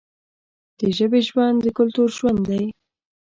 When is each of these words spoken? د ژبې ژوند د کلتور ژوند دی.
د 0.79 0.81
ژبې 0.97 1.19
ژوند 1.29 1.57
د 1.61 1.67
کلتور 1.77 2.09
ژوند 2.17 2.39
دی. 2.49 2.63